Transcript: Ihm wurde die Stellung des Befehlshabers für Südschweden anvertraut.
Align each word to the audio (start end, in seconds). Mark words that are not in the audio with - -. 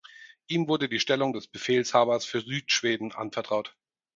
Ihm 0.47 0.67
wurde 0.67 0.89
die 0.89 0.99
Stellung 0.99 1.31
des 1.31 1.45
Befehlshabers 1.45 2.25
für 2.25 2.41
Südschweden 2.41 3.11
anvertraut. 3.11 3.77